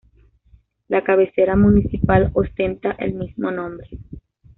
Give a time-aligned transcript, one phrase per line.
[0.87, 3.99] La cabecera municipal ostenta el mismo nombre.